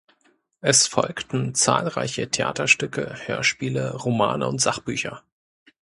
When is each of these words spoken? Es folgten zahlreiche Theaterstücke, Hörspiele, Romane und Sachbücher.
Es 0.61 0.87
folgten 0.87 1.53
zahlreiche 1.53 2.31
Theaterstücke, 2.31 3.15
Hörspiele, 3.27 3.95
Romane 3.97 4.47
und 4.47 4.59
Sachbücher. 4.59 5.21